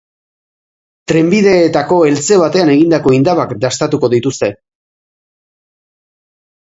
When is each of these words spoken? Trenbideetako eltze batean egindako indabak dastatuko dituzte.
Trenbideetako 1.11 1.99
eltze 2.13 2.39
batean 2.43 2.73
egindako 2.77 3.13
indabak 3.17 3.53
dastatuko 3.67 4.13
dituzte. 4.15 4.51